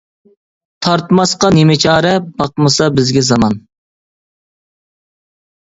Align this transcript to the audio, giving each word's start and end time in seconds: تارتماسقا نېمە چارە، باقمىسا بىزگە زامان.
تارتماسقا 0.85 1.51
نېمە 1.57 1.75
چارە، 1.83 2.13
باقمىسا 2.39 2.87
بىزگە 2.97 3.23
زامان. 3.29 3.57